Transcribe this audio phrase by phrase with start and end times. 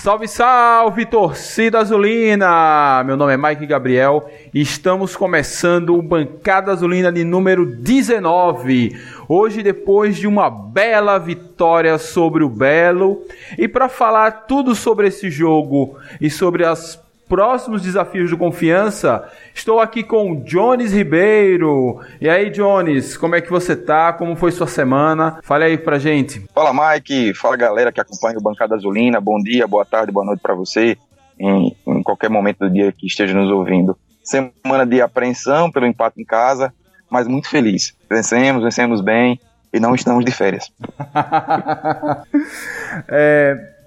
[0.00, 3.02] Salve, salve, torcida azulina!
[3.04, 8.96] Meu nome é Mike Gabriel e estamos começando o Bancada Azulina de número 19.
[9.28, 13.24] Hoje, depois de uma bela vitória sobre o Belo,
[13.58, 16.94] e para falar tudo sobre esse jogo e sobre as
[17.28, 22.00] próximos desafios do Confiança, estou aqui com o Jones Ribeiro.
[22.20, 24.12] E aí, Jones, como é que você tá?
[24.12, 25.38] Como foi sua semana?
[25.42, 26.44] Fale aí pra gente.
[26.54, 27.34] Fala, Mike.
[27.34, 29.20] Fala, galera que acompanha o Bancada Azulina.
[29.20, 30.96] Bom dia, boa tarde, boa noite para você,
[31.38, 33.96] em, em qualquer momento do dia que esteja nos ouvindo.
[34.22, 36.72] Semana de apreensão pelo empate em casa,
[37.10, 37.94] mas muito feliz.
[38.08, 39.38] Vencemos, vencemos bem
[39.72, 40.72] e não estamos de férias.
[43.08, 43.77] é,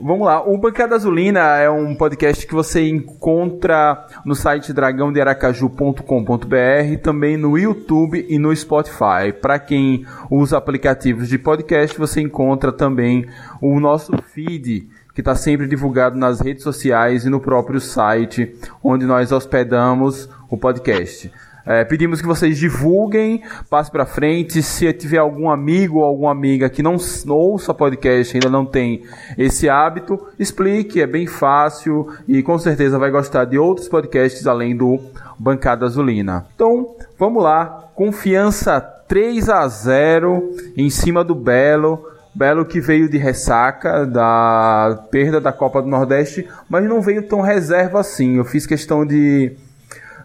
[0.00, 7.36] Vamos lá, o Bancada Azulina é um podcast que você encontra no site dragãodearacaju.com.br, também
[7.36, 9.32] no YouTube e no Spotify.
[9.42, 13.26] Para quem usa aplicativos de podcast, você encontra também
[13.60, 19.04] o nosso feed, que está sempre divulgado nas redes sociais e no próprio site, onde
[19.04, 21.28] nós hospedamos o podcast.
[21.68, 24.62] É, pedimos que vocês divulguem, passe para frente.
[24.62, 26.96] Se tiver algum amigo ou alguma amiga que não
[27.28, 29.02] ouça podcast, ainda não tem
[29.36, 34.74] esse hábito, explique, é bem fácil e com certeza vai gostar de outros podcasts além
[34.74, 34.98] do
[35.38, 36.46] Bancada Azulina.
[36.54, 37.90] Então, vamos lá.
[37.94, 42.02] Confiança 3 a 0 em cima do Belo.
[42.34, 47.42] Belo que veio de ressaca da perda da Copa do Nordeste, mas não veio tão
[47.42, 48.36] reserva assim.
[48.36, 49.54] Eu fiz questão de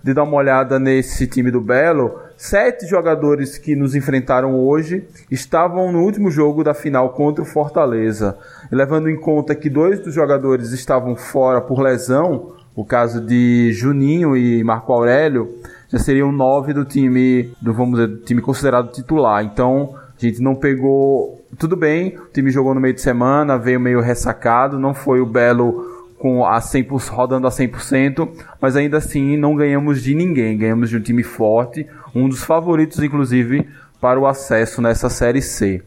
[0.03, 5.93] de dar uma olhada nesse time do Belo, sete jogadores que nos enfrentaram hoje estavam
[5.93, 8.37] no último jogo da final contra o Fortaleza.
[8.69, 14.35] Levando em conta que dois dos jogadores estavam fora por lesão, o caso de Juninho
[14.35, 15.55] e Marco Aurélio,
[15.87, 19.43] já seriam nove do time, do, vamos dizer, do time considerado titular.
[19.43, 21.39] Então, a gente não pegou.
[21.57, 25.25] Tudo bem, o time jogou no meio de semana, veio meio ressacado, não foi o
[25.25, 25.92] Belo
[26.23, 28.29] com a 100%, rodando a 100%,
[28.61, 31.85] mas ainda assim não ganhamos de ninguém, ganhamos de um time forte,
[32.15, 33.67] um dos favoritos inclusive
[33.99, 35.83] para o acesso nessa série C.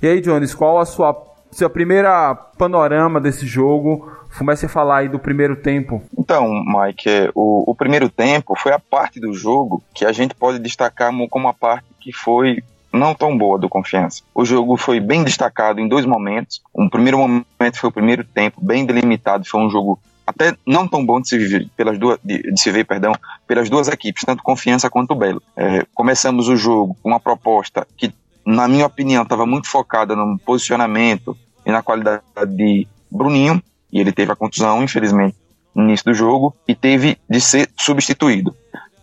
[0.00, 1.20] E aí, Jones, qual a sua
[1.50, 4.12] seu primeira panorama desse jogo?
[4.38, 6.00] Comece a falar aí do primeiro tempo.
[6.16, 10.60] Então, Mike, o, o primeiro tempo foi a parte do jogo que a gente pode
[10.60, 12.62] destacar como a parte que foi
[12.94, 14.22] não tão boa do Confiança.
[14.34, 16.62] O jogo foi bem destacado em dois momentos.
[16.74, 21.04] Um primeiro momento foi o primeiro tempo, bem delimitado, foi um jogo até não tão
[21.04, 23.12] bom de se ver pelas duas de, de se ver, perdão,
[23.46, 25.42] pelas duas equipes, tanto Confiança quanto Belo.
[25.56, 28.12] É, começamos o jogo com uma proposta que,
[28.46, 32.22] na minha opinião, estava muito focada no posicionamento e na qualidade
[32.56, 33.62] de Bruninho,
[33.92, 35.36] e ele teve a contusão, infelizmente,
[35.74, 38.54] no início do jogo, e teve de ser substituído.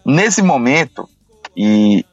[0.05, 1.07] Nesse momento,
[1.55, 2.05] e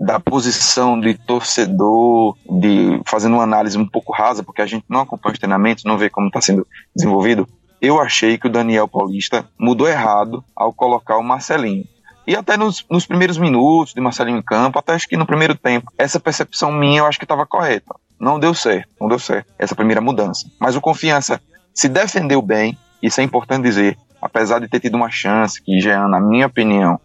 [0.00, 5.00] da posição de torcedor, de fazendo uma análise um pouco rasa, porque a gente não
[5.00, 6.66] acompanha os treinamentos, não vê como está sendo
[6.96, 7.46] desenvolvido,
[7.82, 11.84] eu achei que o Daniel Paulista mudou errado ao colocar o Marcelinho.
[12.26, 15.54] E até nos, nos primeiros minutos de Marcelinho em campo, até acho que no primeiro
[15.54, 17.94] tempo, essa percepção minha eu acho que estava correta.
[18.18, 20.46] Não deu certo, não deu certo, essa primeira mudança.
[20.58, 21.40] Mas o Confiança
[21.74, 26.08] se defendeu bem, isso é importante dizer, apesar de ter tido uma chance que Jean,
[26.08, 27.00] na minha opinião,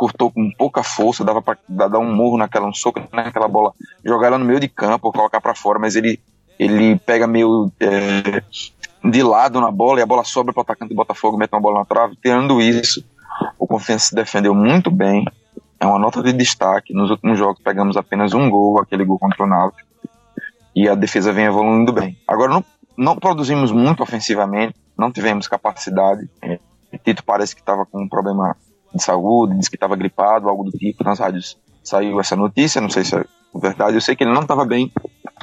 [0.00, 4.28] cortou com pouca força, dava para dar um murro naquela, um soco naquela bola, jogar
[4.28, 6.18] ela no meio de campo, colocar para fora, mas ele,
[6.58, 8.42] ele pega meio é,
[9.04, 11.60] de lado na bola e a bola sobra para o atacante do Botafogo, mete uma
[11.60, 12.16] bola na trave.
[12.16, 13.04] Tirando isso,
[13.58, 15.26] o Confiança se defendeu muito bem,
[15.78, 16.94] é uma nota de destaque.
[16.94, 19.86] Nos últimos jogos pegamos apenas um gol, aquele gol contra o Náutico,
[20.74, 22.16] e a defesa vem evoluindo bem.
[22.26, 22.64] Agora, não,
[22.96, 26.26] não produzimos muito ofensivamente, não tivemos capacidade.
[26.40, 26.58] É,
[27.04, 28.56] Tito parece que estava com um problema
[28.94, 31.04] de saúde, disse que estava gripado, algo do tipo.
[31.04, 33.24] Nas rádios saiu essa notícia, não sei se é
[33.54, 33.96] verdade.
[33.96, 34.92] Eu sei que ele não estava bem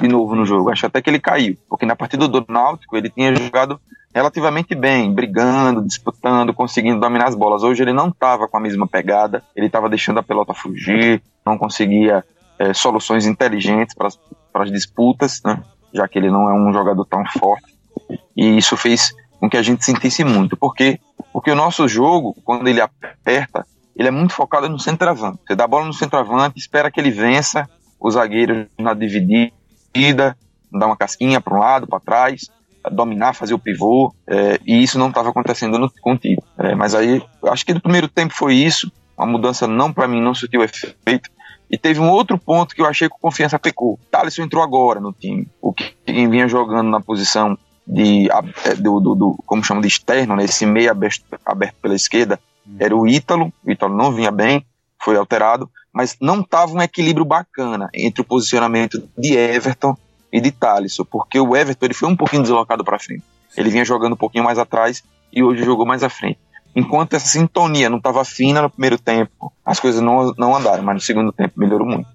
[0.00, 0.70] de novo no jogo.
[0.70, 3.80] Acho até que ele caiu, porque na partida do Náutico ele tinha jogado
[4.14, 7.62] relativamente bem, brigando, disputando, conseguindo dominar as bolas.
[7.62, 11.58] Hoje ele não estava com a mesma pegada, ele estava deixando a pelota fugir, não
[11.58, 12.24] conseguia
[12.58, 14.08] é, soluções inteligentes para
[14.62, 15.62] as disputas, né?
[15.92, 17.76] já que ele não é um jogador tão forte.
[18.36, 21.00] E isso fez com que a gente sentisse muito, porque
[21.32, 25.40] porque o nosso jogo, quando ele aperta, ele é muito focado no centroavante.
[25.46, 27.68] Você dá a bola no centroavante, espera que ele vença
[28.00, 30.36] o zagueiro na dividida,
[30.72, 32.50] dar uma casquinha para um lado, para trás,
[32.90, 36.42] dominar, fazer o pivô, é, e isso não estava acontecendo no, contigo.
[36.56, 40.20] É, mas aí, acho que no primeiro tempo foi isso, a mudança não, para mim,
[40.20, 41.30] não surtiu efeito.
[41.70, 43.98] E teve um outro ponto que eu achei que o Confiança pecou.
[44.10, 45.46] Thaleson entrou agora no time.
[45.60, 47.58] O que vinha jogando na posição
[47.88, 48.28] de,
[48.64, 52.38] é, do, do, do, como chama de externo, né, esse meio aberto, aberto pela esquerda,
[52.66, 52.76] uhum.
[52.78, 54.64] era o Ítalo, o Ítalo não vinha bem,
[55.00, 59.96] foi alterado, mas não estava um equilíbrio bacana entre o posicionamento de Everton
[60.30, 63.24] e de Thalisson, porque o Everton ele foi um pouquinho deslocado para frente.
[63.56, 65.02] Ele vinha jogando um pouquinho mais atrás
[65.32, 66.38] e hoje jogou mais à frente.
[66.76, 70.94] Enquanto essa sintonia não estava fina no primeiro tempo, as coisas não, não andaram, mas
[70.94, 72.08] no segundo tempo melhorou muito.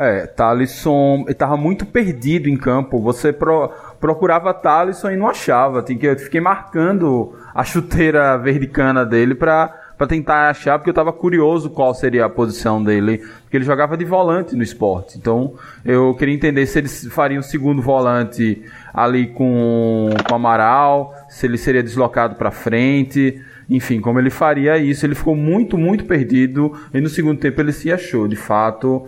[0.00, 2.98] É, Talisson estava muito perdido em campo.
[3.02, 3.70] Você pro,
[4.00, 5.84] procurava Talisson e não achava.
[5.86, 11.12] Eu fiquei marcando a chuteira verde cana dele para para tentar achar, porque eu estava
[11.12, 15.18] curioso qual seria a posição dele, porque ele jogava de volante no esporte.
[15.18, 15.52] Então
[15.84, 18.64] eu queria entender se eles fariam o segundo volante
[18.94, 25.04] ali com, com Amaral, se ele seria deslocado para frente, enfim, como ele faria isso.
[25.04, 29.06] Ele ficou muito, muito perdido e no segundo tempo ele se achou, de fato.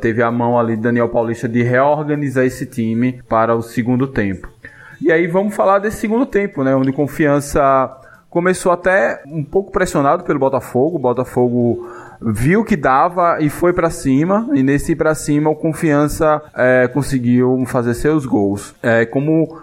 [0.00, 4.48] Teve a mão ali de Daniel Paulista de reorganizar esse time para o segundo tempo.
[5.00, 6.74] E aí vamos falar desse segundo tempo, né?
[6.76, 7.90] Onde confiança
[8.30, 10.96] começou até um pouco pressionado pelo Botafogo.
[10.96, 11.86] O Botafogo
[12.20, 14.48] viu que dava e foi para cima.
[14.54, 18.74] E nesse para cima, o Confiança é, conseguiu fazer seus gols.
[18.82, 19.58] É, como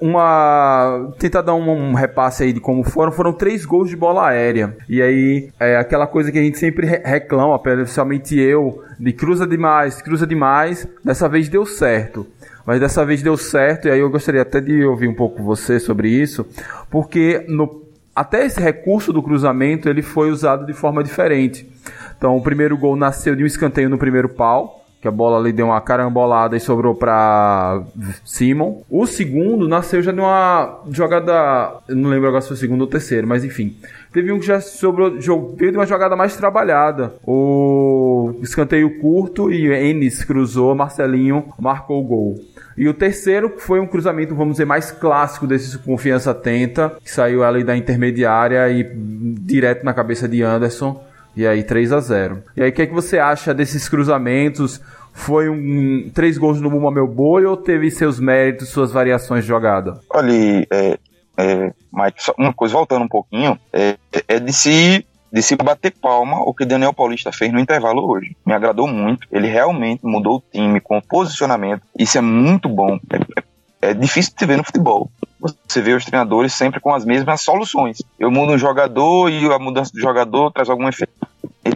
[0.00, 4.28] uma tentar dar um, um, repasse aí de como foram foram três gols de bola
[4.28, 9.46] aérea e aí é aquela coisa que a gente sempre reclama principalmente eu de cruza
[9.46, 12.26] demais cruza demais dessa vez deu certo
[12.66, 15.80] mas dessa vez deu certo, e aí eu gostaria até de ouvir um pouco você
[15.80, 16.46] sobre isso,
[16.90, 17.82] porque no,
[18.14, 21.68] até esse recurso do cruzamento ele foi usado de forma diferente.
[22.16, 25.50] Então o primeiro gol nasceu de um escanteio no primeiro pau, que a bola ali
[25.50, 27.82] deu uma carambolada e sobrou para
[28.24, 28.82] Simon.
[28.90, 32.86] O segundo nasceu já de uma jogada, não lembro agora se foi o segundo ou
[32.86, 33.74] terceiro, mas enfim.
[34.12, 35.10] Teve um que já sobrou,
[35.56, 37.14] veio de uma jogada mais trabalhada.
[37.24, 42.34] O escanteio curto e Enes cruzou, Marcelinho marcou o gol.
[42.76, 47.42] E o terceiro foi um cruzamento, vamos dizer, mais clássico desse confiança tenta, que saiu
[47.42, 51.02] ali da intermediária e direto na cabeça de Anderson.
[51.36, 54.80] E aí 3 a 0 E aí o que, é que você acha desses cruzamentos?
[55.12, 59.48] Foi um três gols no Muma Meu Boi ou teve seus méritos, suas variações de
[59.48, 60.00] jogada?
[60.08, 60.32] Olha,
[60.70, 60.98] é,
[61.36, 63.96] é, Mike, uma coisa, voltando um pouquinho, é,
[64.28, 68.36] é de se de se bater palma o que Daniel Paulista fez no intervalo hoje.
[68.44, 69.28] Me agradou muito.
[69.30, 71.82] Ele realmente mudou o time com o posicionamento.
[71.96, 72.98] Isso é muito bom.
[73.08, 73.16] É,
[73.86, 75.10] é, é difícil de ver no futebol.
[75.68, 78.02] Você vê os treinadores sempre com as mesmas soluções.
[78.18, 81.12] Eu mudo um jogador e a mudança do jogador traz algum efeito.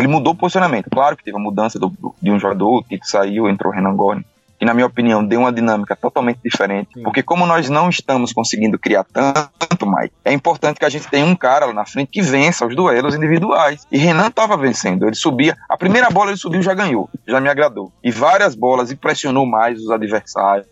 [0.05, 0.91] Ele mudou o posicionamento.
[0.91, 1.91] Claro que teve a mudança do,
[2.21, 4.25] de um jogador, o Tito saiu, entrou o Renan Gorni
[4.57, 7.03] que na minha opinião deu uma dinâmica totalmente diferente, Sim.
[7.03, 11.27] porque como nós não estamos conseguindo criar tanto, Mike, é importante que a gente tenha
[11.27, 13.85] um cara lá na frente que vença os duelos individuais.
[13.91, 17.49] E Renan estava vencendo, ele subia, a primeira bola ele subiu já ganhou, já me
[17.49, 17.93] agradou.
[18.03, 20.69] E várias bolas impressionou mais os adversários.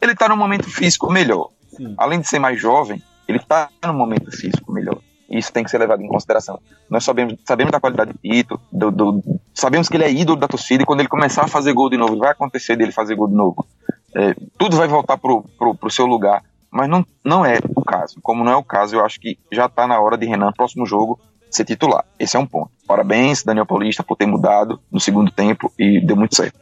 [0.00, 1.48] Ele está num momento físico melhor.
[1.76, 1.94] Sim.
[1.96, 4.98] Além de ser mais jovem, ele está num momento físico melhor.
[5.32, 6.60] Isso tem que ser levado em consideração.
[6.90, 9.22] Nós sabemos, sabemos da qualidade de Tito, do, do,
[9.54, 11.96] sabemos que ele é ídolo da torcida e quando ele começar a fazer gol de
[11.96, 13.66] novo, vai acontecer dele fazer gol de novo.
[14.14, 18.20] É, tudo vai voltar pro, pro, pro seu lugar, mas não, não é o caso.
[18.22, 20.84] Como não é o caso, eu acho que já está na hora de Renan, próximo
[20.84, 21.18] jogo,
[21.50, 22.04] ser titular.
[22.18, 22.70] Esse é um ponto.
[22.86, 26.60] Parabéns, Daniel Paulista, por ter mudado no segundo tempo e deu muito certo.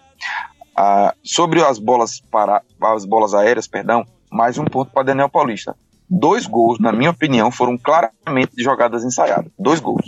[0.76, 5.74] Ah, sobre as bolas para as bolas aéreas, perdão, mais um ponto para Daniel Paulista
[6.10, 9.50] dois gols, na minha opinião, foram claramente de jogadas ensaiadas.
[9.56, 10.04] Dois gols.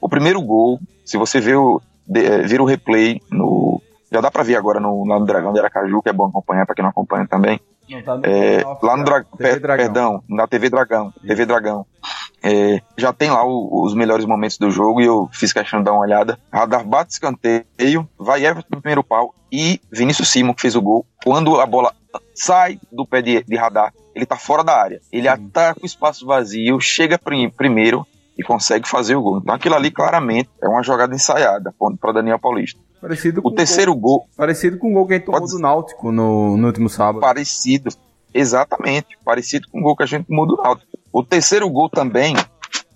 [0.00, 1.80] O primeiro gol, se você ver o,
[2.14, 3.80] eh, ver o replay no.
[4.10, 6.74] Já dá pra ver agora no, no Dragão de Aracaju, que é bom acompanhar para
[6.74, 7.60] quem não acompanha também.
[7.88, 9.84] Não, tá no é, lá no Dra per, Dragão.
[9.84, 11.12] Perdão, na TV Dragão.
[11.26, 11.86] TV Dragão.
[12.42, 15.86] É, já tem lá o, os melhores momentos do jogo e eu fiz questão de
[15.86, 16.38] dar uma olhada.
[16.52, 21.06] Radar bate escanteio, vai Everton no primeiro pau e Vinícius Simon que fez o gol.
[21.24, 21.92] Quando a bola
[22.34, 25.00] sai do pé de, de radar, ele tá fora da área.
[25.12, 25.28] Ele Sim.
[25.28, 28.06] ataca o espaço vazio, chega prim, primeiro
[28.36, 29.38] e consegue fazer o gol.
[29.38, 32.80] Então aquilo ali claramente é uma jogada ensaiada para Daniel Paulista.
[33.00, 35.52] Parecido o terceiro gol, gol, Parecido com o gol que a gente tomou pode...
[35.52, 37.20] do Náutico no, no último sábado.
[37.20, 37.90] Parecido,
[38.32, 39.18] exatamente.
[39.24, 40.98] Parecido com o gol que a gente tomou do Náutico.
[41.12, 42.34] O terceiro gol também,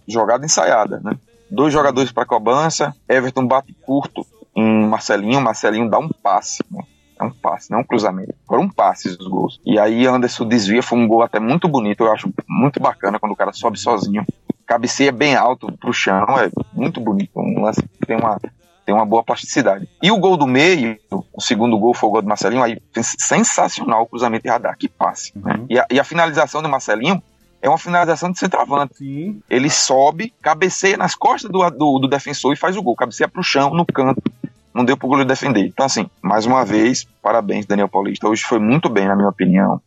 [0.07, 1.17] jogada ensaiada, né?
[1.51, 6.83] Dois jogadores para cobrança, Everton bate curto em Marcelinho, Marcelinho dá um passe, né?
[7.19, 8.35] É um passe, não é um cruzamento.
[8.47, 9.61] Foram passes os gols.
[9.65, 12.05] E aí Anderson desvia, foi um gol até muito bonito.
[12.05, 14.25] Eu acho muito bacana quando o cara sobe sozinho.
[14.67, 17.31] Cabeceia bem alto pro chão, é muito bonito.
[17.37, 18.39] Um lance que tem uma,
[18.85, 19.89] tem uma boa plasticidade.
[20.03, 22.81] E o gol do meio, o segundo gol foi o gol do Marcelinho, aí
[23.19, 25.33] sensacional o cruzamento de radar, que passe.
[25.37, 25.53] Né?
[25.53, 25.59] Uhum.
[25.61, 25.67] Né?
[25.71, 27.23] E, a, e, a, finalização do Marcelinho
[27.61, 28.99] é uma finalização de centroavante.
[28.99, 29.43] Sim.
[29.51, 32.95] Ele sobe, cabeceia nas costas do, do, do defensor e faz o gol.
[32.95, 34.23] Cabeceia pro chão, no canto
[34.79, 35.67] não deu pro goleiro defender.
[35.67, 38.29] Então, assim, mais uma vez, parabéns, Daniel Paulista.
[38.29, 39.81] Hoje foi muito bem, na minha opinião.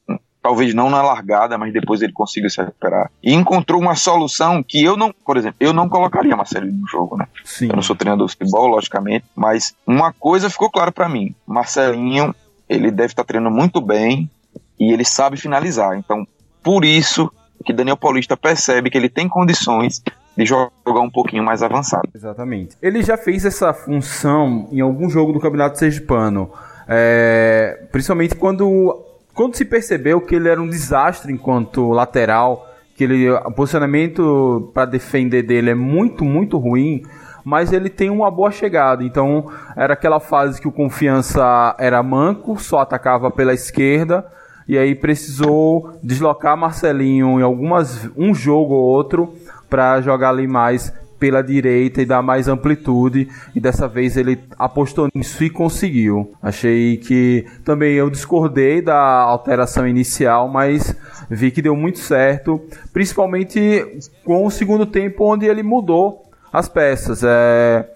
[0.43, 3.09] Talvez não na largada, mas depois ele consiga se recuperar.
[3.23, 7.15] E encontrou uma solução que eu não, por exemplo, eu não colocaria Marcelinho no jogo,
[7.15, 7.25] né?
[7.45, 7.67] Sim.
[7.69, 11.33] Eu não sou treinador de futebol, logicamente, mas uma coisa ficou clara para mim.
[11.47, 12.35] Marcelinho,
[12.67, 14.29] ele deve estar tá treinando muito bem
[14.77, 15.95] e ele sabe finalizar.
[15.95, 16.27] Então,
[16.61, 17.31] por isso,
[17.63, 20.01] que Daniel Paulista percebe que ele tem condições
[20.37, 22.09] de jogar um pouquinho mais avançado.
[22.13, 22.77] Exatamente.
[22.81, 26.51] Ele já fez essa função em algum jogo do Campeonato Sergipano,
[26.87, 33.29] é, principalmente quando, quando se percebeu que ele era um desastre enquanto lateral, que ele,
[33.29, 37.03] o posicionamento para defender dele é muito, muito ruim
[37.43, 39.03] mas ele tem uma boa chegada.
[39.03, 44.25] Então, era aquela fase que o Confiança era manco, só atacava pela esquerda,
[44.67, 49.33] e aí precisou deslocar Marcelinho em algumas um jogo ou outro
[49.71, 53.29] para jogar ali mais pela direita e dar mais amplitude.
[53.55, 56.33] E dessa vez ele apostou nisso e conseguiu.
[56.41, 60.95] Achei que também eu discordei da alteração inicial, mas
[61.29, 62.59] vi que deu muito certo,
[62.91, 67.23] principalmente com o segundo tempo onde ele mudou as peças.
[67.23, 67.87] É,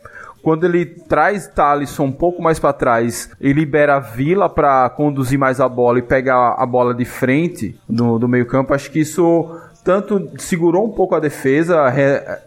[0.43, 5.39] quando ele traz Talisson um pouco mais para trás e libera a Vila para conduzir
[5.39, 8.99] mais a bola e pegar a bola de frente do, do meio campo, acho que
[8.99, 9.51] isso
[9.85, 11.85] tanto segurou um pouco a defesa,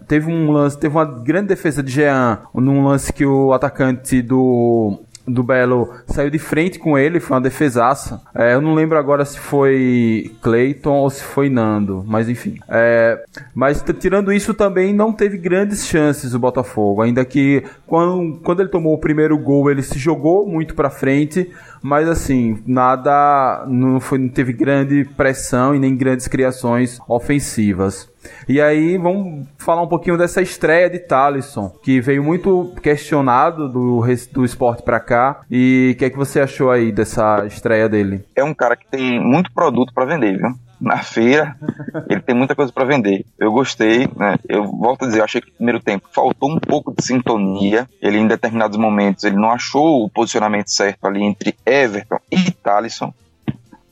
[0.08, 4.98] teve um lance, teve uma grande defesa de Jean num lance que o atacante do
[5.28, 8.20] do Belo saiu de frente com ele, foi uma defesaça.
[8.34, 12.58] É, eu não lembro agora se foi Clayton ou se foi Nando, mas enfim.
[12.68, 13.22] É,
[13.54, 18.68] mas tirando isso também não teve grandes chances o Botafogo, ainda que quando, quando ele
[18.68, 21.50] tomou o primeiro gol ele se jogou muito para frente,
[21.82, 28.08] mas assim, nada, não, foi, não teve grande pressão e nem grandes criações ofensivas.
[28.48, 34.02] E aí vamos falar um pouquinho dessa estreia de Talisson, que veio muito questionado do,
[34.32, 35.40] do esporte para cá.
[35.50, 38.24] E o que é que você achou aí dessa estreia dele?
[38.34, 40.54] É um cara que tem muito produto para vender, viu?
[40.80, 41.56] na feira,
[42.08, 43.26] ele tem muita coisa para vender.
[43.38, 44.36] Eu gostei, né?
[44.48, 47.88] Eu volto a dizer, eu achei que no primeiro tempo faltou um pouco de sintonia.
[48.00, 53.12] Ele, em determinados momentos, ele não achou o posicionamento certo ali entre Everton e Talisson.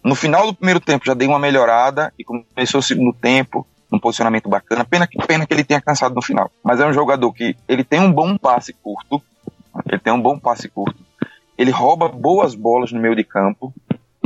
[0.03, 3.67] No final do primeiro tempo já dei uma melhorada e começou o segundo tempo
[3.97, 4.85] um posicionamento bacana.
[4.85, 6.51] Pena que, pena que ele tenha cansado no final.
[6.63, 9.21] Mas é um jogador que ele tem um bom passe curto.
[9.87, 11.05] Ele tem um bom passe curto.
[11.59, 13.73] Ele rouba boas bolas no meio de campo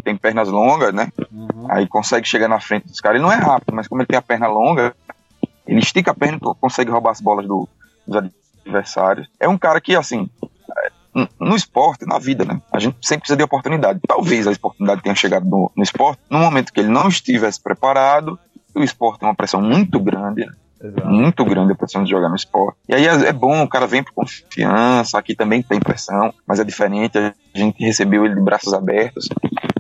[0.01, 1.13] tem pernas longas, né?
[1.31, 1.67] Uhum.
[1.69, 3.17] Aí consegue chegar na frente dos caras.
[3.17, 4.95] Ele não é rápido, mas como ele tem a perna longa,
[5.67, 7.69] ele estica a perna e consegue roubar as bolas do,
[8.07, 8.31] dos
[8.65, 9.29] adversários.
[9.39, 10.29] É um cara que, assim,
[11.39, 12.61] no esporte, na vida, né?
[12.73, 14.01] A gente sempre precisa de oportunidade.
[14.07, 18.39] Talvez a oportunidade tenha chegado no, no esporte no momento que ele não estivesse preparado.
[18.75, 20.53] O esporte tem uma pressão muito grande, né?
[20.83, 21.09] Exato.
[21.09, 22.79] Muito grande a pressão de jogar no esporte.
[22.89, 26.59] E aí é, é bom, o cara vem por confiança, aqui também tem pressão, mas
[26.59, 29.29] é diferente, a gente recebeu ele de braços abertos.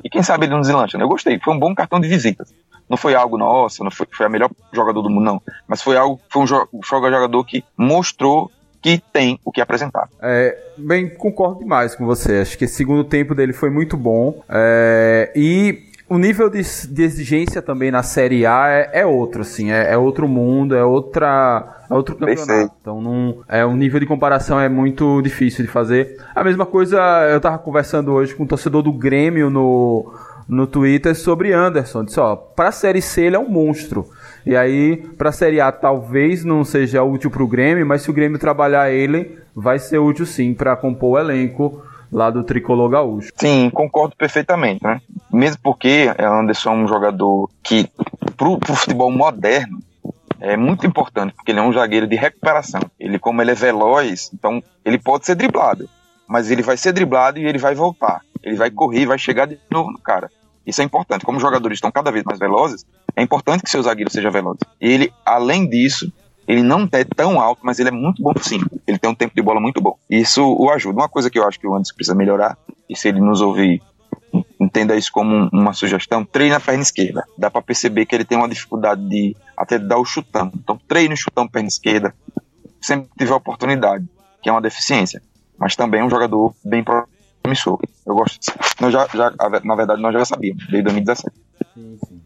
[0.04, 1.04] E quem sabe ele não deslancha, né?
[1.04, 2.52] Eu gostei, foi um bom cartão de visitas.
[2.88, 5.42] Não foi algo, nossa, não foi, foi a melhor jogador do mundo, não.
[5.66, 8.50] Mas foi algo, foi um, jo jogador que mostrou
[8.82, 10.09] que tem o que apresentar.
[10.20, 12.40] É, bem, concordo demais com você.
[12.40, 14.42] Acho que esse segundo tempo dele foi muito bom.
[14.49, 19.71] É, e o nível de, de, exigência também na Série A é, é outro, assim,
[19.71, 21.85] é, é, outro mundo, é outra.
[21.88, 22.75] É outro campeonato.
[22.81, 23.38] Então não.
[23.49, 26.21] É, o nível de comparação é muito difícil de fazer.
[26.35, 26.99] A mesma coisa,
[27.31, 30.12] eu tava conversando hoje com um torcedor do Grêmio no,
[30.49, 32.05] no Twitter sobre Anderson.
[32.05, 34.11] Disse, ó, pra Série C ele é um monstro.
[34.45, 38.37] E aí, pra Série A talvez não seja útil pro Grêmio, mas se o Grêmio
[38.37, 43.31] trabalhar ele, vai ser útil sim para compor o elenco lá do tricolor gaúcho.
[43.37, 45.00] Sim, concordo perfeitamente, né?
[45.32, 47.88] Mesmo porque Anderson é um jogador que,
[48.37, 49.78] pro, pro futebol moderno,
[50.40, 52.80] é muito importante, porque ele é um zagueiro de recuperação.
[52.99, 55.88] Ele, como ele é veloz, então ele pode ser driblado,
[56.26, 58.22] mas ele vai ser driblado e ele vai voltar.
[58.42, 60.30] Ele vai correr, vai chegar de novo no cara.
[60.66, 61.25] Isso é importante.
[61.25, 64.58] Como os jogadores estão cada vez mais velozes, é importante que seu zagueiro seja veloz.
[64.80, 66.12] E ele, além disso,
[66.49, 68.60] ele não é tão alto, mas ele é muito bom sim.
[68.87, 69.96] Ele tem um tempo de bola muito bom.
[70.08, 71.00] Isso o ajuda.
[71.00, 72.56] Uma coisa que eu acho que o Anderson precisa melhorar,
[72.88, 73.82] e se ele nos ouvir,
[74.61, 77.25] entenda isso como uma sugestão, treine a perna esquerda.
[77.37, 80.52] Dá para perceber que ele tem uma dificuldade de até dar o chutão.
[80.55, 82.14] Então treine o chutão perna esquerda,
[82.81, 84.07] sempre tiver oportunidade,
[84.43, 85.23] que é uma deficiência.
[85.59, 86.85] Mas também é um jogador bem
[87.43, 87.81] promissor.
[88.07, 88.38] Eu gosto.
[88.81, 89.33] Nós já, já,
[89.64, 91.37] na verdade, nós já sabíamos, desde 2017.
[91.75, 92.21] Sim, sim.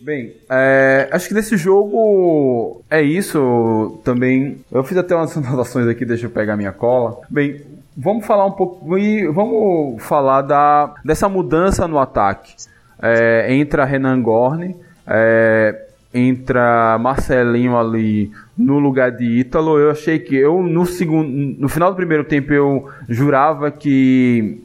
[0.00, 4.62] Bem, é, acho que nesse jogo é isso também.
[4.70, 7.22] Eu fiz até umas anotações aqui, deixa eu pegar minha cola.
[7.30, 7.62] Bem,
[7.96, 12.54] vamos falar um pouco e vamos falar da, dessa mudança no ataque.
[13.00, 19.78] É, entra Renan Gorne, é, entra Marcelinho ali no lugar de Ítalo.
[19.78, 24.60] Eu achei que eu no segundo, no final do primeiro tempo eu jurava que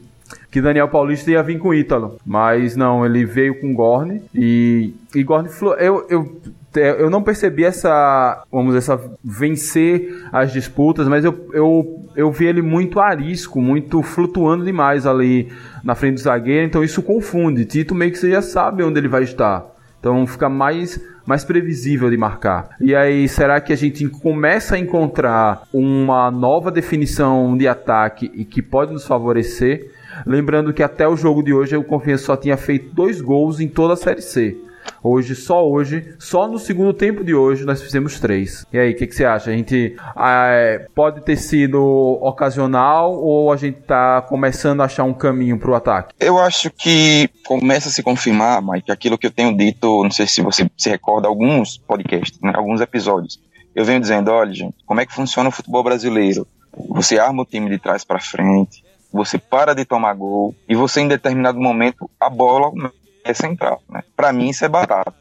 [0.50, 2.18] que Daniel Paulista ia vir com Ítalo.
[2.24, 6.40] Mas não, ele veio com Gorne e, e Gorne eu, eu
[6.74, 12.46] eu não percebi essa, vamos dizer, essa vencer as disputas, mas eu, eu, eu vi
[12.46, 15.50] ele muito arisco, muito flutuando demais ali
[15.82, 17.64] na frente do zagueiro, então isso confunde.
[17.64, 19.66] Tito meio que você já sabe onde ele vai estar.
[19.98, 22.70] Então fica mais, mais previsível de marcar.
[22.80, 28.44] E aí, será que a gente começa a encontrar uma nova definição de ataque e
[28.44, 29.90] que pode nos favorecer?
[30.26, 33.68] Lembrando que até o jogo de hoje o Confiança só tinha feito dois gols em
[33.68, 34.56] toda a Série C.
[35.02, 38.66] Hoje, só hoje, só no segundo tempo de hoje, nós fizemos três.
[38.72, 39.50] E aí, o que, que, você acha?
[39.50, 41.80] A gente é, pode ter sido
[42.20, 46.14] ocasional ou a gente tá começando a achar um caminho para o ataque?
[46.20, 50.26] Eu acho que começa a se confirmar, Mike, aquilo que eu tenho dito, não sei
[50.26, 53.40] se você se recorda, alguns podcasts, né, alguns episódios.
[53.74, 56.46] Eu venho dizendo, olha, gente, como é que funciona o futebol brasileiro?
[56.90, 61.00] Você arma o time de trás para frente, você para de tomar gol e você
[61.00, 62.70] em determinado momento a bola
[63.30, 63.82] é central.
[63.88, 64.02] Né?
[64.16, 65.14] Para mim, isso é barato.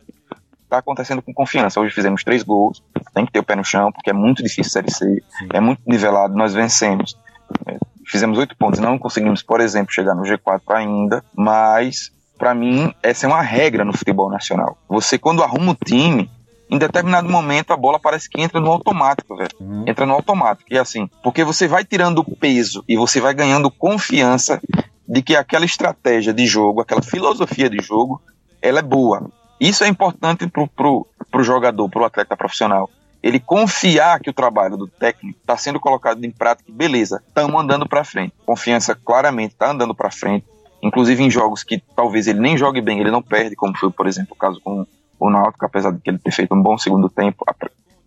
[0.63, 1.79] Está acontecendo com confiança.
[1.79, 4.71] Hoje fizemos três gols, tem que ter o pé no chão, porque é muito difícil
[4.71, 7.17] Série C, é muito nivelado, nós vencemos.
[7.65, 12.93] É, fizemos oito pontos, não conseguimos, por exemplo, chegar no G4 ainda, mas para mim
[13.01, 14.77] essa é uma regra no futebol nacional.
[14.87, 16.29] Você, quando arruma o time,
[16.69, 19.49] em determinado momento a bola parece que entra no automático, velho.
[19.59, 19.85] Uhum.
[19.87, 20.71] Entra no automático.
[20.71, 24.61] E assim, porque você vai tirando peso e você vai ganhando confiança
[25.09, 28.21] de que aquela estratégia de jogo, aquela filosofia de jogo,
[28.61, 29.27] ela é boa.
[29.59, 32.87] Isso é importante pro, pro jogador, pro atleta profissional.
[33.21, 37.89] Ele confiar que o trabalho do técnico está sendo colocado em prática, beleza, estamos andando
[37.89, 38.33] para frente.
[38.45, 40.45] Confiança claramente está andando para frente.
[40.81, 44.07] Inclusive em jogos que talvez ele nem jogue bem, ele não perde, como foi, por
[44.07, 44.85] exemplo, o caso com
[45.19, 47.43] o Náutico, apesar de ele ter feito um bom segundo tempo,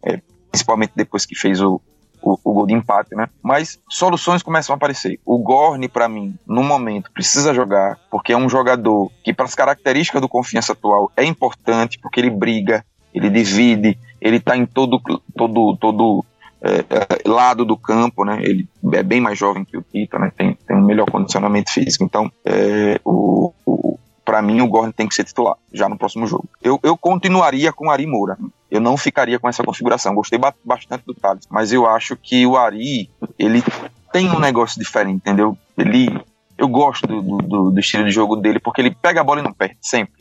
[0.03, 1.83] é, principalmente depois que fez o,
[2.23, 3.29] o, gol de empate, né?
[3.43, 5.19] Mas soluções começam a aparecer.
[5.25, 9.55] O Gorni, para mim, no momento, precisa jogar, porque é um jogador que, para as
[9.55, 15.01] características do confiança atual, é importante, porque ele briga, ele divide, ele tá em todo,
[15.37, 16.25] todo, todo
[16.63, 18.39] é, é, lado do campo, né?
[18.41, 20.31] Ele é bem mais jovem que o Tita, né?
[20.37, 22.05] Tem, tem um melhor condicionamento físico.
[22.05, 26.27] Então, é, o, o para mim, o Gordon tem que ser titular já no próximo
[26.27, 26.49] jogo.
[26.63, 28.39] Eu, eu continuaria com o Ari Moura.
[28.73, 30.15] Eu não ficaria com essa configuração.
[30.15, 33.63] Gostei bastante do Thales, mas eu acho que o Ari, ele
[34.11, 35.59] tem um negócio diferente, entendeu?
[35.77, 36.09] Ele,
[36.57, 39.43] eu gosto do, do, do estilo de jogo dele, porque ele pega a bola e
[39.43, 40.15] não perde, sempre.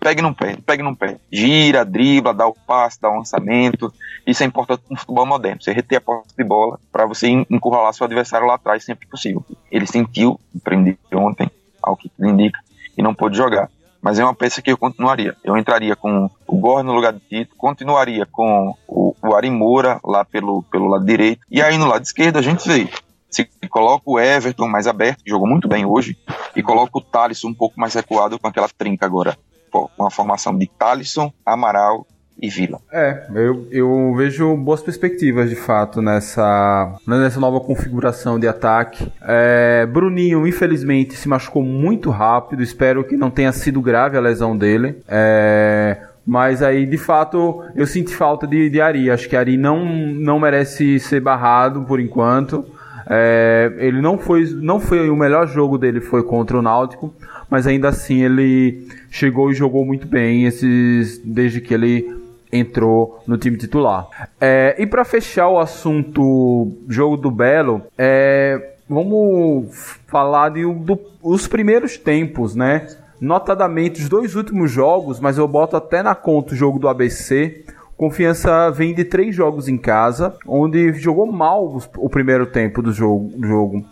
[0.00, 1.20] Pega e não perde, pega e não perde.
[1.30, 3.92] Gira, dribla, dá o passe, dá o lançamento.
[4.26, 5.60] Isso é importante no futebol moderno.
[5.60, 9.10] Você reter a posse de bola para você encurralar seu adversário lá atrás sempre que
[9.10, 9.44] possível.
[9.70, 11.50] Ele sentiu, prendeu ontem,
[11.82, 12.58] ao que tudo indica,
[12.96, 13.68] e não pôde jogar.
[14.00, 15.36] Mas é uma peça que eu continuaria.
[15.42, 20.24] Eu entraria com o Gor no lugar de Tito, continuaria com o, o Arimura lá
[20.24, 22.88] pelo, pelo lado direito, e aí no lado esquerdo a gente vê
[23.30, 26.16] se coloca o Everton mais aberto, que jogou muito bem hoje,
[26.56, 29.36] e coloca o Thalisson um pouco mais recuado com aquela trinca agora.
[29.70, 32.06] Pô, uma formação de Thalisson, Amaral
[32.40, 32.78] e Vila.
[32.92, 39.10] É, eu, eu vejo boas perspectivas de fato nessa, nessa nova configuração de ataque.
[39.22, 42.62] É, Bruninho, infelizmente, se machucou muito rápido.
[42.62, 45.02] Espero que não tenha sido grave a lesão dele.
[45.08, 49.10] É, mas aí, de fato, eu senti falta de, de Ari.
[49.10, 52.64] Acho que Ari não, não merece ser barrado por enquanto.
[53.10, 57.14] É, ele não foi, não foi o melhor jogo dele foi contra o Náutico,
[57.48, 62.17] mas ainda assim ele chegou e jogou muito bem esses desde que ele
[62.52, 64.08] entrou no time titular.
[64.40, 71.46] É, e para fechar o assunto jogo do Belo, é, vamos falar de, do, os
[71.46, 72.86] primeiros tempos, né?
[73.20, 77.64] Notadamente os dois últimos jogos, mas eu boto até na conta o jogo do ABC.
[77.96, 83.32] Confiança vem de três jogos em casa, onde jogou mal o primeiro tempo do jogo.
[83.44, 83.84] Jogo.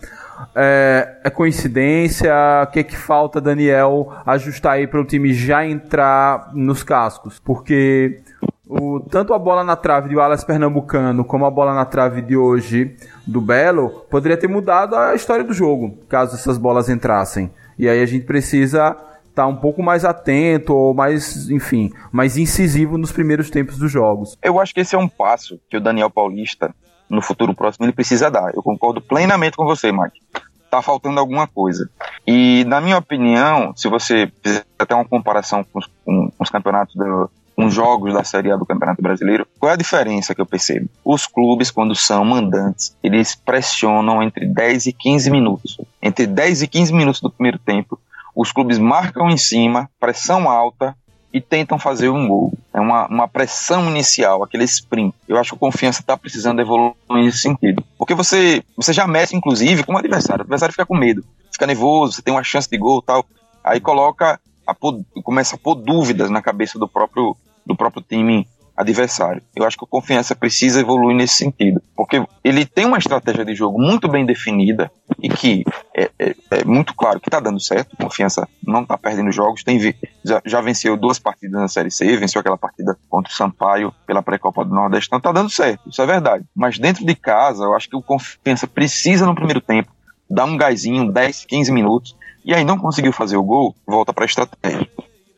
[0.54, 2.32] É, é, coincidência?
[2.62, 7.40] O que, é que falta, Daniel, ajustar aí para o time já entrar nos cascos?
[7.40, 8.20] Porque
[8.68, 12.36] o, tanto a bola na trave de Wallace Pernambucano como a bola na trave de
[12.36, 17.50] hoje do Belo poderia ter mudado a história do jogo, caso essas bolas entrassem.
[17.78, 22.36] E aí a gente precisa estar tá um pouco mais atento ou mais, enfim, mais
[22.36, 24.36] incisivo nos primeiros tempos dos jogos.
[24.42, 26.74] Eu acho que esse é um passo que o Daniel Paulista,
[27.08, 28.52] no futuro próximo, ele precisa dar.
[28.52, 30.20] Eu concordo plenamente com você, Mike.
[30.68, 31.88] Tá faltando alguma coisa.
[32.26, 36.96] E, na minha opinião, se você fizer até uma comparação com os, com os campeonatos
[36.96, 40.46] do, com jogos da Série A do Campeonato Brasileiro, qual é a diferença que eu
[40.46, 40.90] percebo?
[41.02, 45.80] Os clubes, quando são mandantes, eles pressionam entre 10 e 15 minutos.
[46.02, 47.98] Entre 10 e 15 minutos do primeiro tempo,
[48.34, 50.94] os clubes marcam em cima, pressão alta,
[51.32, 52.52] e tentam fazer um gol.
[52.72, 55.14] É uma, uma pressão inicial, aquele sprint.
[55.28, 57.84] Eu acho que o Confiança está precisando evoluir nesse sentido.
[57.98, 60.40] Porque você, você já mexe, inclusive, com o adversário.
[60.40, 63.24] O adversário fica com medo, fica nervoso, você tem uma chance de gol tal.
[63.62, 64.74] Aí coloca, a,
[65.22, 69.42] começa a pôr dúvidas na cabeça do próprio do próprio time adversário.
[69.54, 73.54] Eu acho que o Confiança precisa evoluir nesse sentido, porque ele tem uma estratégia de
[73.54, 75.64] jogo muito bem definida e que
[75.96, 77.96] é, é, é muito claro que está dando certo.
[77.96, 79.80] Confiança não está perdendo jogos, tem
[80.22, 84.22] já, já, venceu duas partidas na Série C, venceu aquela partida contra o Sampaio pela
[84.22, 86.44] pré-copa do Nordeste, então tá dando certo, isso é verdade.
[86.54, 89.90] Mas dentro de casa, eu acho que o Confiança precisa no primeiro tempo
[90.28, 94.24] dar um gásinho, 10, 15 minutos, e aí não conseguiu fazer o gol, volta para
[94.24, 94.88] a estratégia.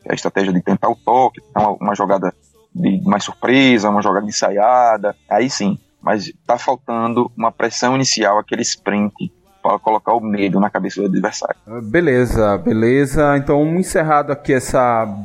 [0.07, 2.31] A estratégia de tentar o toque, uma, uma jogada
[2.73, 5.79] de mais surpresa, uma jogada ensaiada, aí sim.
[5.99, 11.07] Mas tá faltando uma pressão inicial, aquele sprint para colocar o medo na cabeça do
[11.07, 11.55] adversário.
[11.67, 13.37] Ah, beleza, beleza.
[13.37, 14.77] Então, encerrado aqui esse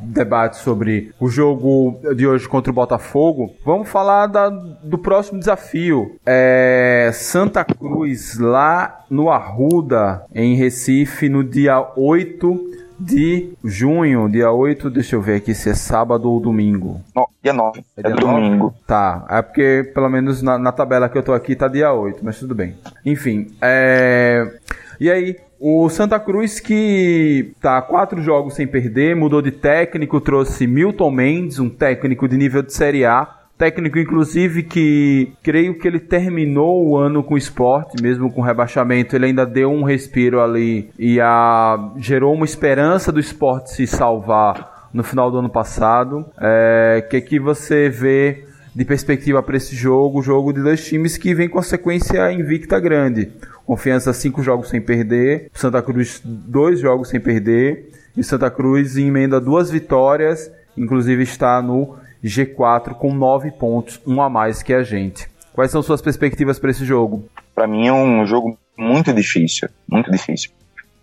[0.03, 6.17] debate sobre o jogo de hoje contra o Botafogo, vamos falar da, do próximo desafio.
[6.25, 14.91] É Santa Cruz, lá no Arruda, em Recife, no dia 8 de junho, dia 8,
[14.91, 17.01] deixa eu ver aqui se é sábado ou domingo.
[17.15, 18.65] No, dia 9, é, é dia domingo.
[18.65, 18.77] 9?
[18.87, 22.25] Tá, é porque pelo menos na, na, tabela que eu tô aqui tá dia 8,
[22.25, 22.75] mas tudo bem.
[23.05, 24.59] Enfim, é...
[25.01, 30.67] E aí, o Santa Cruz que tá quatro jogos sem perder, mudou de técnico, trouxe
[30.67, 36.01] Milton Mendes, um técnico de nível de Série A, Técnico, inclusive, que creio que ele
[36.01, 40.91] terminou o ano com o esporte, mesmo com rebaixamento, ele ainda deu um respiro ali
[40.99, 46.27] e a, gerou uma esperança do esporte se salvar no final do ano passado.
[46.41, 50.21] É, que, que você vê de perspectiva para esse jogo?
[50.21, 53.31] Jogo de dois times que vem com sequência invicta grande.
[53.65, 55.49] Confiança, cinco jogos sem perder.
[55.55, 57.91] Santa Cruz, dois jogos sem perder.
[58.17, 64.31] E Santa Cruz emenda duas vitórias, inclusive está no G4 com 9 pontos, um a
[64.31, 65.29] mais que a gente.
[65.53, 67.29] Quais são suas perspectivas para esse jogo?
[67.55, 70.51] Para mim é um jogo muito difícil, muito difícil.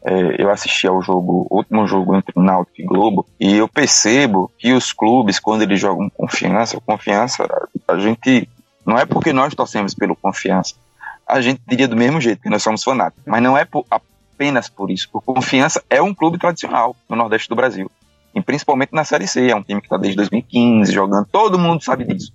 [0.03, 4.73] É, eu assisti ao jogo, último jogo entre Náutico e Globo, e eu percebo que
[4.73, 7.47] os clubes, quando eles jogam confiança, confiança,
[7.87, 8.49] a gente
[8.83, 10.73] não é porque nós torcemos pelo confiança,
[11.27, 14.67] a gente diria do mesmo jeito que nós somos fanáticos, mas não é por, apenas
[14.67, 15.07] por isso.
[15.13, 17.89] O Confiança é um clube tradicional no Nordeste do Brasil
[18.33, 19.49] e principalmente na Série C.
[19.49, 22.31] É um time que está desde 2015 jogando, todo mundo sabe disso.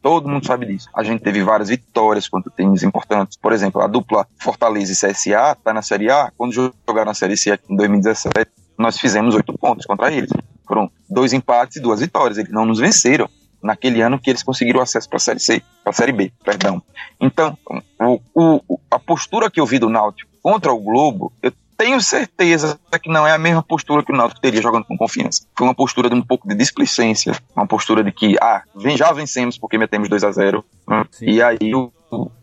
[0.00, 0.88] Todo mundo sabe disso.
[0.94, 3.36] A gente teve várias vitórias contra times importantes.
[3.36, 6.32] Por exemplo, a dupla Fortaleza e CSA está na Série A.
[6.36, 10.30] Quando jogaram na Série C aqui em 2017, nós fizemos oito pontos contra eles.
[10.66, 12.38] Foram dois empates e duas vitórias.
[12.38, 13.28] Eles não nos venceram
[13.62, 16.80] naquele ano que eles conseguiram acesso para a Série C, para a Série B, perdão.
[17.20, 17.58] Então,
[18.00, 22.78] o, o, a postura que eu vi do Náutico contra o Globo, eu tenho certeza
[23.00, 25.46] que não é a mesma postura que o Náutico teria jogando com confiança.
[25.56, 28.64] Foi uma postura de um pouco de displicência, uma postura de que, ah,
[28.96, 31.04] já vencemos porque metemos 2 a 0 né?
[31.22, 31.92] E aí o,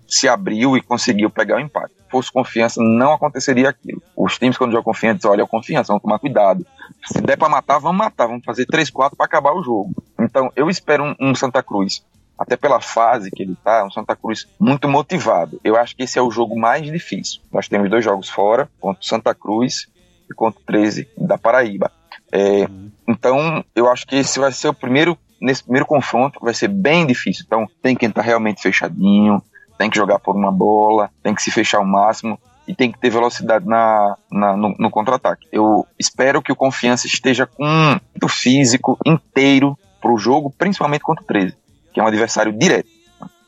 [0.08, 1.94] se abriu e conseguiu pegar o empate.
[1.94, 4.02] Se fosse confiança, não aconteceria aquilo.
[4.16, 6.66] Os times, quando jogam confiança, dizem, olha, é confiança, vamos tomar cuidado.
[7.06, 9.92] Se der para matar, vamos matar, vamos fazer 3, 4 para acabar o jogo.
[10.18, 12.02] Então, eu espero um, um Santa Cruz
[12.38, 15.60] até pela fase que ele está, um Santa Cruz muito motivado.
[15.64, 17.42] Eu acho que esse é o jogo mais difícil.
[17.52, 19.88] Nós temos dois jogos fora, contra o Santa Cruz
[20.30, 21.92] e contra o 13 da Paraíba.
[22.32, 22.68] É,
[23.08, 27.06] então, eu acho que esse vai ser o primeiro, nesse primeiro confronto, vai ser bem
[27.06, 27.44] difícil.
[27.46, 29.42] Então, tem que entrar realmente fechadinho,
[29.78, 33.00] tem que jogar por uma bola, tem que se fechar ao máximo e tem que
[33.00, 35.48] ter velocidade na, na no, no contra-ataque.
[35.52, 41.24] Eu espero que o Confiança esteja com o físico inteiro para o jogo, principalmente contra
[41.24, 41.65] o 13
[41.96, 42.90] que é um adversário direto.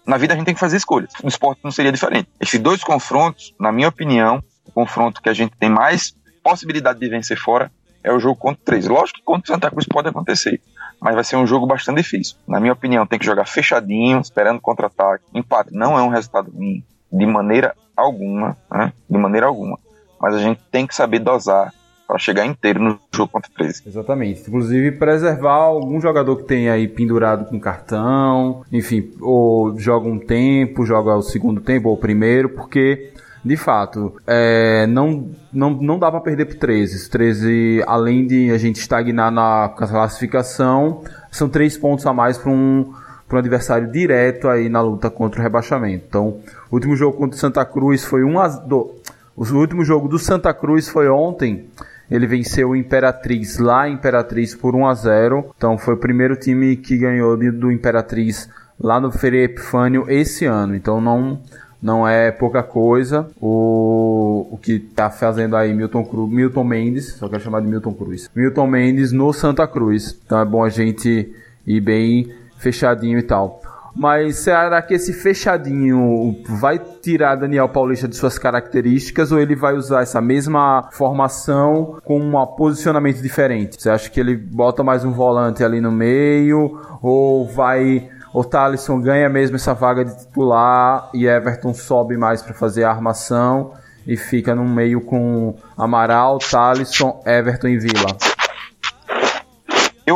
[0.05, 1.11] Na vida a gente tem que fazer escolhas.
[1.21, 2.29] No esporte não seria diferente.
[2.39, 7.09] Esses dois confrontos, na minha opinião, o confronto que a gente tem mais possibilidade de
[7.09, 7.69] vencer fora
[8.01, 8.87] é o jogo contra o 13.
[8.87, 10.61] Lógico que contra o Santa Cruz pode acontecer,
[11.01, 12.37] mas vai ser um jogo bastante difícil.
[12.47, 15.25] Na minha opinião, tem que jogar fechadinho, esperando contra-ataque.
[15.33, 16.81] Empate não é um resultado ruim,
[17.11, 18.93] de maneira alguma, né?
[19.09, 19.77] De maneira alguma.
[20.21, 21.73] Mas a gente tem que saber dosar
[22.07, 23.83] para chegar inteiro no jogo contra o 13.
[23.85, 24.41] Exatamente.
[24.47, 30.85] Inclusive preservar algum jogador que tem aí pendurado com cartão, enfim, ou joga um tempo,
[30.85, 33.11] joga o segundo tempo ou o primeiro, porque
[33.43, 37.09] de fato, é, não, não, não dá para perder pro 13.
[37.09, 42.93] 13, além de a gente estagnar na classificação, são três pontos a mais para um,
[43.31, 46.05] um adversário direto aí na luta contra o rebaixamento.
[46.09, 46.39] Então,
[46.69, 48.95] o último jogo contra o Santa Cruz foi um a do,
[49.37, 51.69] o último jogo do Santa Cruz foi ontem.
[52.09, 55.51] Ele venceu o Imperatriz lá, Imperatriz por 1 a 0.
[55.57, 60.75] Então foi o primeiro time que ganhou do Imperatriz lá no Feria Epifânio esse ano.
[60.75, 61.41] Então não
[61.81, 67.29] não é pouca coisa o, o que tá fazendo aí Milton Cruz, Milton Mendes, só
[67.29, 68.29] quero chamar de Milton Cruz.
[68.35, 70.19] Milton Mendes no Santa Cruz.
[70.25, 71.31] Então é bom a gente
[71.65, 73.61] ir bem fechadinho e tal.
[73.97, 79.73] Mas será que esse fechadinho vai tirar Daniel Paulista de suas características ou ele vai
[79.73, 83.81] usar essa mesma formação com um posicionamento diferente?
[83.81, 89.01] Você acha que ele bota mais um volante ali no meio ou vai o Thalisson
[89.01, 93.73] ganha mesmo essa vaga de titular e Everton sobe mais para fazer a armação
[94.05, 98.15] e fica no meio com Amaral, Thalisson, Everton e Vila?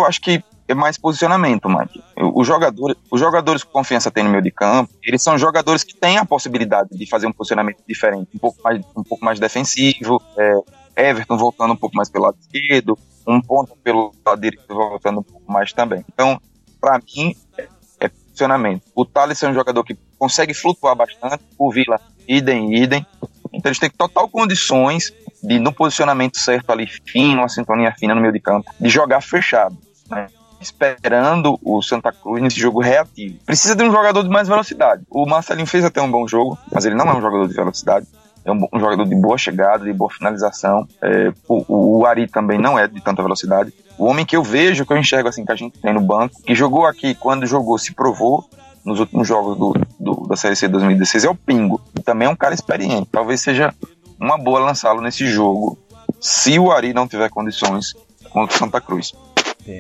[0.05, 2.03] acho que é mais posicionamento, Mike.
[2.33, 5.95] Os jogadores, os jogadores que confiança tem no meio de campo, eles são jogadores que
[5.95, 10.21] têm a possibilidade de fazer um posicionamento diferente, um pouco mais, um pouco mais defensivo.
[10.37, 15.19] É, Everton voltando um pouco mais pelo lado esquerdo, um ponto pelo lado direito voltando
[15.19, 16.05] um pouco mais também.
[16.13, 16.39] Então,
[16.79, 17.67] para mim, é,
[17.99, 18.83] é posicionamento.
[18.95, 23.05] O Thales é um jogador que consegue flutuar bastante, o Vila, idem, idem.
[23.53, 28.21] Então eles têm total condições de, no posicionamento certo ali, fino, uma sintonia fina no
[28.21, 29.77] meio de campo, de jogar fechado.
[30.09, 30.27] Né?
[30.61, 33.39] Esperando o Santa Cruz nesse jogo reativo.
[33.45, 35.03] Precisa de um jogador de mais velocidade.
[35.09, 38.07] O Marcelinho fez até um bom jogo, mas ele não é um jogador de velocidade.
[38.43, 40.87] É um, um jogador de boa chegada, de boa finalização.
[41.01, 43.73] É, o, o, Ari também não é de tanta velocidade.
[43.97, 46.41] O homem que eu vejo, que eu enxergo assim, que a gente tem no banco,
[46.41, 48.47] que jogou aqui, quando jogou, se provou,
[48.83, 51.79] nos últimos jogos do, do, da Série C 2016 é o Pingo.
[52.03, 53.09] Também é um cara experiente.
[53.11, 53.73] Talvez seja
[54.19, 55.77] uma boa lançá-lo nesse jogo,
[56.19, 57.93] se o Ari não tiver condições
[58.29, 59.13] contra o Santa Cruz.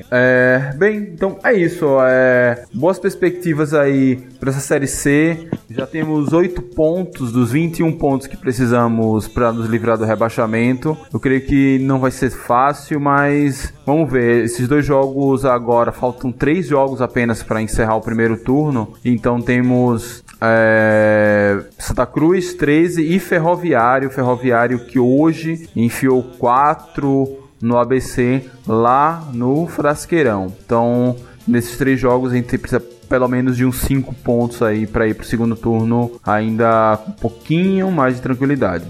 [0.09, 1.85] É, bem, então é isso.
[2.01, 5.47] É, boas perspectivas aí para essa série C.
[5.69, 10.97] Já temos 8 pontos dos 21 pontos que precisamos para nos livrar do rebaixamento.
[11.13, 14.45] Eu creio que não vai ser fácil, mas vamos ver.
[14.45, 18.93] Esses dois jogos agora, faltam 3 jogos apenas para encerrar o primeiro turno.
[19.03, 24.09] Então temos é, Santa Cruz 13 e Ferroviário.
[24.09, 30.53] Ferroviário que hoje enfiou 4 no ABC lá no Frasqueirão.
[30.65, 31.15] Então,
[31.47, 35.13] nesses três jogos a gente precisa pelo menos de uns 5 pontos aí para ir
[35.13, 38.85] para o segundo turno, ainda com um pouquinho mais de tranquilidade.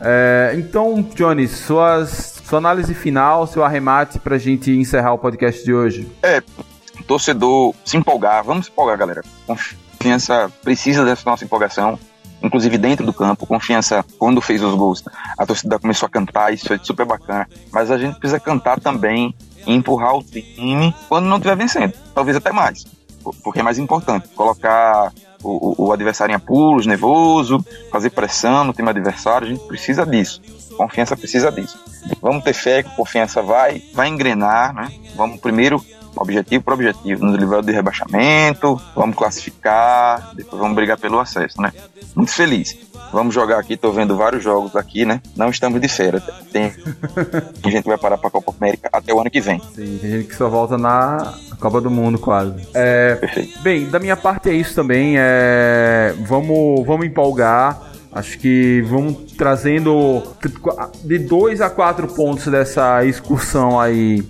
[0.00, 5.64] É, então, Johnny, suas, sua análise final, seu arremate para a gente encerrar o podcast
[5.64, 6.08] de hoje.
[6.22, 6.40] É,
[7.06, 9.22] torcedor se empolgar, vamos se empolgar, galera.
[9.46, 11.98] Confiança precisa dessa nossa empolgação
[12.42, 13.46] inclusive dentro do campo.
[13.46, 15.04] Confiança, quando fez os gols,
[15.36, 17.48] a torcida começou a cantar, isso é super bacana.
[17.72, 19.34] Mas a gente precisa cantar também
[19.66, 22.86] e empurrar o time quando não estiver vencendo, talvez até mais,
[23.42, 28.88] porque é mais importante colocar o, o, adversário em apuros, nervoso, fazer pressão no time
[28.88, 30.40] adversário, a gente precisa disso.
[30.76, 31.78] Confiança precisa disso.
[32.20, 34.92] Vamos ter fé que confiança vai, vai engrenar, né?
[35.16, 35.82] Vamos primeiro
[36.22, 41.72] objetivo por objetivo, nos livrar de rebaixamento, vamos classificar, depois vamos brigar pelo acesso, né?
[42.14, 42.76] Muito feliz.
[43.12, 45.20] Vamos jogar aqui, tô vendo vários jogos aqui, né?
[45.36, 46.22] Não estamos de férias.
[46.52, 46.72] Tem,
[47.62, 49.60] tem gente que vai parar pra Copa América até o ano que vem.
[49.74, 52.66] Sim, tem gente que só volta na Copa do Mundo quase.
[52.74, 53.60] É, Perfeito.
[53.62, 55.14] Bem, da minha parte é isso também.
[55.16, 57.80] É, vamos, vamos empolgar.
[58.12, 60.22] Acho que vamos trazendo
[61.04, 64.24] de dois a quatro pontos dessa excursão aí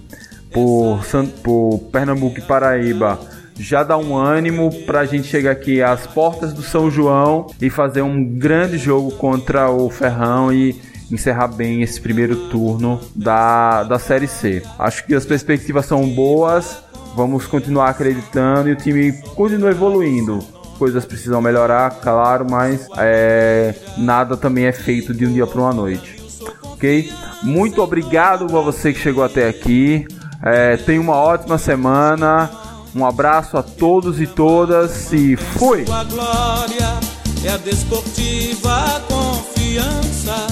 [0.57, 1.05] por,
[1.43, 3.21] por Pernambuco e Paraíba
[3.59, 7.69] já dá um ânimo para a gente chegar aqui às portas do São João e
[7.69, 13.99] fazer um grande jogo contra o Ferrão e encerrar bem esse primeiro turno da, da
[13.99, 14.63] Série C.
[14.79, 16.83] Acho que as perspectivas são boas,
[17.15, 20.39] vamos continuar acreditando e o time continua evoluindo.
[20.79, 25.73] Coisas precisam melhorar, claro, mas é, nada também é feito de um dia para uma
[25.73, 26.17] noite.
[26.63, 27.11] Ok?
[27.43, 30.07] Muito obrigado a você que chegou até aqui.
[30.43, 32.51] É, tenha uma ótima semana.
[32.95, 35.85] Um abraço a todos e todas e fui!
[35.85, 36.99] Sua glória
[37.45, 40.47] é a desportiva confiança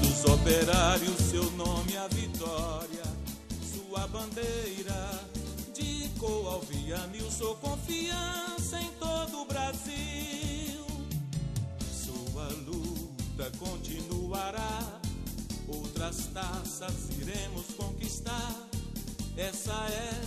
[0.00, 3.02] dos operários, seu nome a vitória,
[3.60, 5.10] sua bandeira
[5.74, 10.86] de Coalviano, sou confiança em todo o Brasil.
[11.90, 14.78] Sua luta continuará,
[15.66, 18.61] outras taças iremos conquistar
[19.36, 20.22] essa é